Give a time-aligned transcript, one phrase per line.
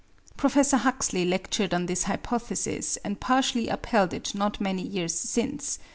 [0.35, 5.77] Professor Huxley lectured on this hypothesis and partially upheld it not many years since.